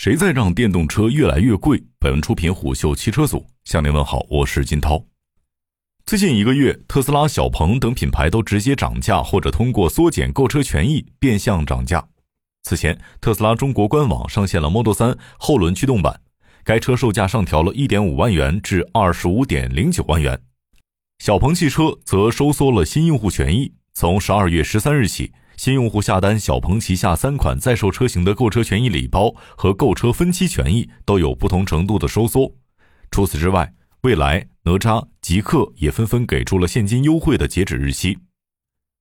[0.00, 1.82] 谁在让电动车越来越贵？
[1.98, 5.04] 本文出品虎嗅汽车组向您问好，我是金涛。
[6.06, 12.06] 最近一个月，特斯拉、小鹏等品牌都直接涨价，或者通过缩减购车权益变相涨价。
[12.62, 16.20] 此前，特斯拉中国官网上线了 Model 3后轮驱动版，
[16.62, 20.40] 该车售价上调了一点五万元至二十五点零九万元。
[21.18, 25.32] 小鹏汽车则收缩了新用户权益，从十二月十三日起。
[25.58, 32.54] 新用户下单小鹏旗下三款在售车型的购车权益礼包和购车分期权益都有不同程度的收缩。
[33.10, 38.16] 除此之外，蔚来、哪吒、极客也纷纷给出了现金优惠的截止日期。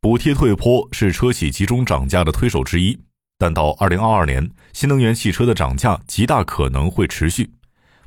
[0.00, 2.98] 补贴退坡是车企集中涨价的推手之一，
[3.36, 7.52] 但到二零二二年，新能源汽车的涨价极大可能会持续。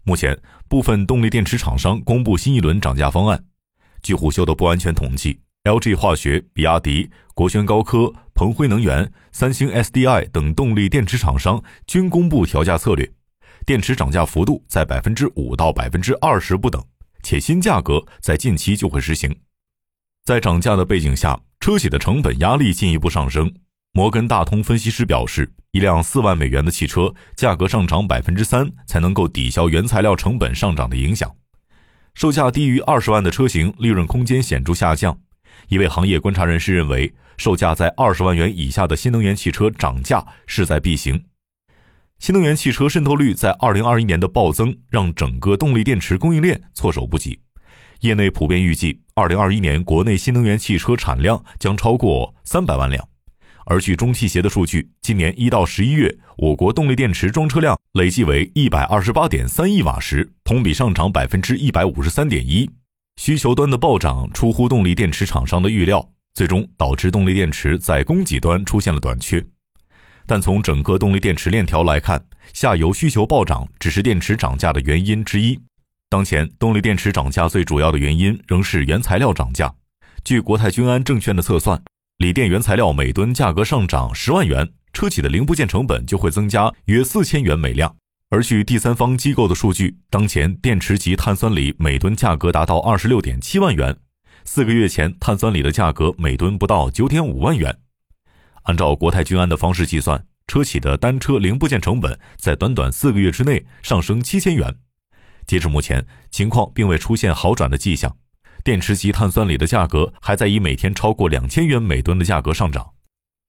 [0.03, 0.35] 目前，
[0.67, 3.45] 部分动力电池厂商公布新一轮涨价方案。
[4.01, 5.41] 据虎嗅的不完全统计。
[5.63, 13.07] LG 化学、比亚迪、国轩高科、鹏辉能源、三星 SDI 等动力电池厂商均公布调价策略，
[13.67, 16.83] 电池涨价幅度在百分之五到百分之二十不等，
[17.21, 19.31] 且新价格在近期就会实行。
[20.25, 23.53] 在涨价的背景下，车企的成本压力进一步上升。
[23.93, 31.31] 摩根大通分析师表示，一辆四万美元的汽车价格上涨百分之三才能够抵消原材料成本上涨的影响，
[32.15, 35.15] 售价低于二十万的车型利润空间显著下降。
[35.67, 41.23] 一位行业观察人士认为，售价在二十万元以下的新能源汽车涨价势在必行。
[42.19, 47.39] 新能源汽车渗透率在二零二一年的暴增，让整个动力电池供应链措手不及。
[48.01, 53.07] 业内普遍预计，二零二一年国内新能源汽车产量将超过三百万辆。
[53.65, 62.69] 而据中汽协的数据，今年一到十一月，我国动力电池装车量累计为一百二十八点三亿瓦时，同比上涨百分之一百五十三点一。
[63.17, 69.43] 需求端的暴涨出乎动力电池厂商的预料，最终导致动力电池在供给端出现了短缺。
[70.25, 72.23] 但从整个动力电池链条来看，
[72.53, 75.59] 下游需求暴涨只是电池涨价的原因之一。
[76.09, 79.73] 当前动力电池涨价最主要的原因仍是原材料涨价。
[80.23, 81.81] 据国泰君安证券的测算，
[82.17, 87.95] 锂电原材料每吨价格上涨十万元，车企的零部件成本就会增加约四千元每辆。
[88.29, 93.97] 而据第三方机构的数据，当前电池级碳酸锂每吨价格达到二十六点七万元，
[94.43, 97.79] 四个月前碳酸锂的价格每吨不到九点五万元。
[98.63, 104.75] 按照国泰君安的方式计算，车企的单车零部件成本在短短四个月之内上升七千元。
[105.47, 108.15] 截至目前，情况并未出现好转的迹象，
[108.63, 112.91] 电池级碳酸锂的价格还在以每天超过两千元每吨的价格上涨。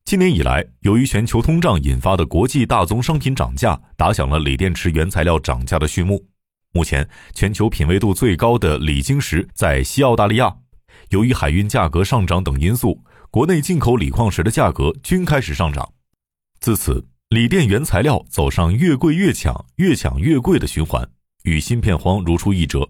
[0.05, 6.27] 今年以来，由于全球通胀引发的国际大宗商品涨价，打响了锂电池原材料涨价的序幕。
[6.73, 10.57] 目前，全球品位度最高的锂晶石在西澳大利亚。
[11.11, 15.93] 由于海运价格上涨等因素，国内进口锂矿石的价格均开始上涨。
[16.61, 21.09] 自此，锂电原材料走上越贵越抢、越抢越贵的循环，
[21.45, 22.89] 与芯片荒如出一辙。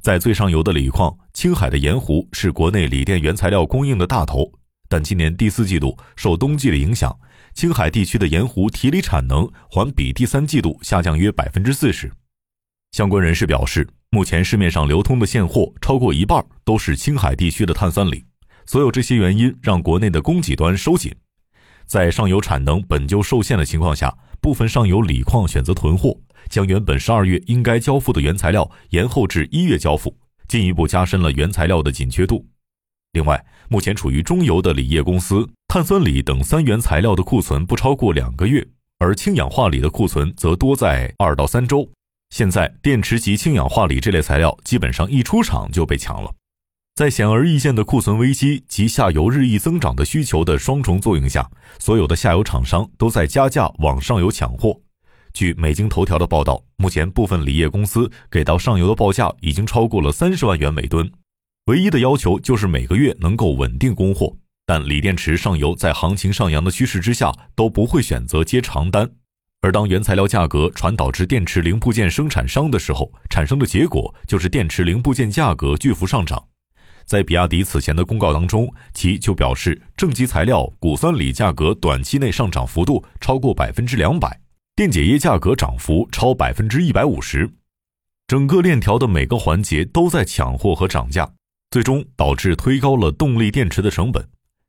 [0.00, 4.52] 在最上游的锂矿，青海的盐湖是国内锂电原材料供应的大头。
[4.88, 7.16] 但今年第四季度受冬季的影响，
[7.54, 12.12] 青海地区的盐湖提锂产能环比第三季度下降约百分之四十。
[12.94, 18.24] 相关人士表示，目前市面上流通的现货超过一半都是青海地区的碳酸锂。
[18.66, 21.12] 所有这些原因让国内的供给端收紧，
[21.86, 26.16] 在上游产能本就受限的情况下，部分上游锂矿选择囤货，
[26.48, 30.16] 将原本十二月应该交付的原材料延后至一月交付，
[30.46, 32.46] 进一步加深了原材料的紧缺度。
[33.14, 38.64] 另外，目前处于中游的锂业公司，碳酸锂等三元材料的库存不超过两个月，
[39.00, 41.90] 而氢氧化锂的库存则多在二到三周。
[42.34, 46.34] 现在，电池级氢氧化锂这类材料基本上一出厂就被抢了。
[46.96, 54.80] 在显而易见的库存危机及下游日益增长的需求的双重作用下，所有的下游厂商都在加价往上游抢货。
[55.32, 61.08] 据美经头条的报道，目前部分锂业公司给到上游的报价已经超过了三十万元每吨。
[61.66, 64.34] 唯一的要求就是每个月能够稳定供货，
[64.66, 69.08] 但锂电池上游在行情上扬的趋势之下都不会选择接长单，
[69.64, 76.44] 而当原材料价格传导至电池零部件生产商的时候，产生的结果就是电池零部件价格巨幅上涨。
[77.06, 84.38] 在比亚迪此前的公告当中，其就表示正极材料钴酸锂价格短期内上涨幅度超过百分之两百，
[84.76, 87.50] 电解液价格涨幅超百分之一百五十，
[88.26, 91.26] 整个链条的每个环节都在抢货和涨价。
[91.70, 94.22] 最终导致推高了动力电池的成本，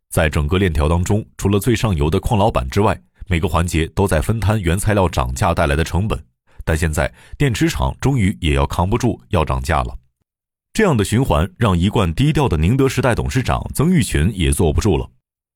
[0.10, 6.24] 在整个链条当中，除了最上游的矿老板之外，每个环节都在分摊原材料涨价带来的成本。
[6.63, 9.95] 但现在电池厂终于也要扛不住，要涨价了。
[10.74, 15.10] 这样的循环让一贯低调的宁德时代董事长曾毓群也坐不住了。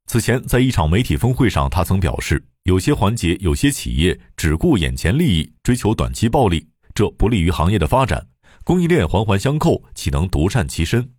[0.06, 8.28] 此前在一场媒体峰会上，他曾表示，有些环节、有些企业只顾眼前利益，追求短期暴利，这不利于行业的发展。
[8.64, 11.12] 供应链环环相扣，岂能独善其身？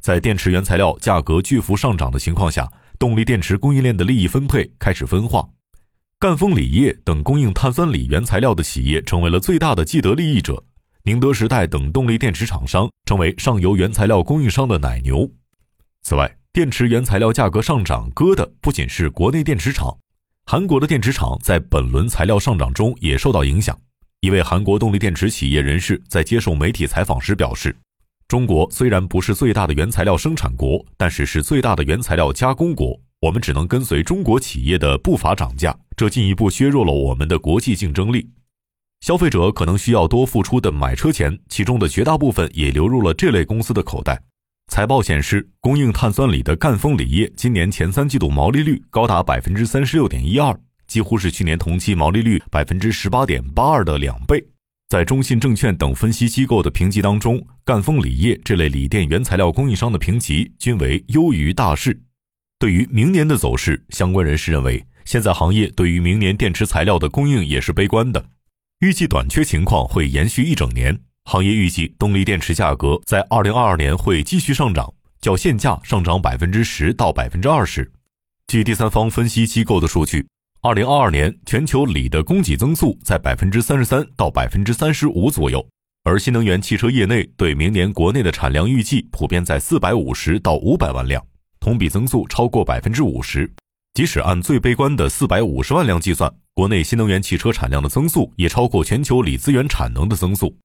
[0.00, 5.48] 在电池原材料价格巨幅上涨的情况下，动力电池供应链的利益分配开始分化。
[6.18, 10.64] 赣锋锂业等供应碳酸锂原材料的企业成为了最大的既得利益者，
[11.02, 15.30] 宁德时代等动力电池厂商成为上游原材料供应商的奶牛。
[16.02, 19.94] 此外，电池原材料价格上涨，割的不仅是国内电池厂，
[20.46, 23.78] 韩国的电池厂在本轮材料上涨中也受到影响。
[24.20, 27.76] 一位韩国动力电池企业人士在接受媒体采访时表示
[28.26, 32.98] ：“中国虽然不是最大的原材料生产国，但是是最大的原材料加工国。
[33.20, 38.28] 我们只能跟随中国企业的步伐涨价，这进一步削弱了我们的国际竞争力。
[39.00, 44.22] 消费者可能需要多付出的买车钱，其中的绝大部分也流入了这类公司的口袋。”
[44.68, 50.58] 财报显示，供应碳酸锂的赣锋锂业今年前三季度毛利率高达百分之三十六点一二。
[50.86, 54.44] 几乎是去年同期毛利率百分之十八点八二的两倍。
[54.88, 62.00] 在中信证券等分析机构的评级当中，赣锋锂业这类锂电原材料供应商的评级均为优于大市。
[62.58, 68.24] 对于明年的走势，相关人士认为，现在行业对于明年电池材料的供应也是悲观的，
[68.80, 70.98] 预计短缺情况会延续一整年。
[71.24, 77.92] 行业预计动力电池价格在二零二二年会继续上涨，较现价上涨百分之十到百分之二十。
[78.46, 80.26] 据第三方分析机构的数据。
[80.62, 85.64] 二零二二年全球锂的供给增速在百分之三十三到百分之三十五左右，
[86.02, 91.24] 而新能源汽车业内对明年国内的产量预计普遍在四百五十到五百万辆，
[91.66, 93.52] 同比增速超过百分之五十。
[93.92, 100.56] 即使按最悲观的四百五十万辆计算，国内新能源汽车产量的增速也超过全球锂资源产能的增速。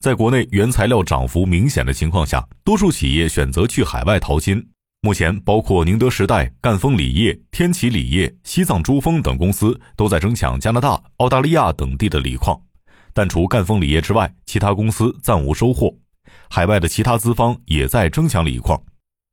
[0.00, 4.60] 在国内原材料涨幅明显的情况下，多数企业选择去海外淘金。
[5.02, 12.60] 目前，包括宁德时代、赣锋锂业、天齐锂业、西藏珠峰等公司都在争抢加拿大、澳大利亚等地的锂矿，
[13.14, 15.94] 但除赣锋锂业之外，其他公司暂无收获。
[16.50, 18.82] 海外的其他资方也在争抢锂矿。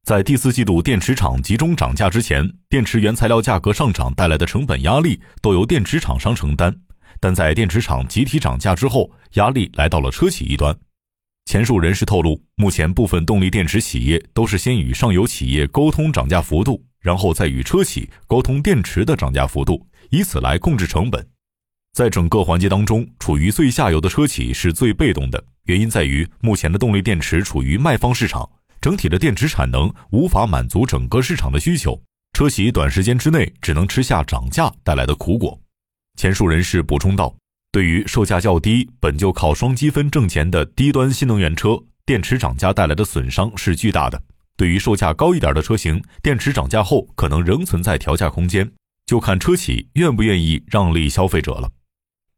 [0.03, 6.75] 在第四季度电池厂集中涨价之前，电池原材料价格上涨带来的成本压力都由电池厂商承担，
[7.19, 10.75] 但在电池厂集体涨价之后，压力来到了车企一端。
[11.45, 21.23] 前述人士透露，目前部分动力电池企业都是先与上游企业沟通涨价幅度，然后再与车企沟通电池的涨价幅度，以此来控制成本。
[21.93, 28.47] 在整个环节当中，处于最下游的车企是最被动的，原因在于目前的动力电池处于卖方市场，
[28.81, 32.01] 整体的电池产能无法满足整个市场的需求，
[32.33, 35.59] 车企短时间之内只能吃下涨价带来的苦果。
[36.17, 37.35] 前述人士补充道。
[37.71, 44.19] 对于售价较低、本就靠双积分挣钱的低端新能源车，电池涨价带来的损伤是巨大的。
[44.57, 48.71] 对于售价高一点的车型，电池涨价后可能仍存在调价空间，
[49.05, 51.69] 就看车企愿不愿意让利消费者了。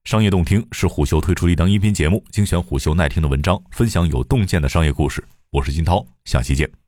[0.04, 5.24] 商业洞听是虎嗅推出的一档音频节目，精选虎嗅耐听的文章，分享有洞见的商业故事。
[5.53, 6.81] 我是金涛，下期见。